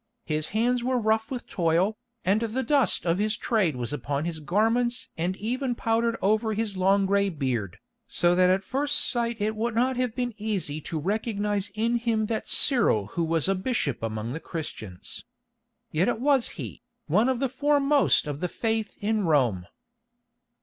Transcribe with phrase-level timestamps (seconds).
[0.25, 1.95] His hands were rough with toil,
[2.25, 6.75] and the dust of his trade was upon his garments and even powdered over his
[6.75, 7.77] long gray beard,
[8.07, 12.25] so that at first sight it would not have been easy to recognise in him
[12.25, 15.23] that Cyril who was a bishop among the Christians.
[15.91, 19.67] Yet it was he, one of the foremost of the Faith in Rome.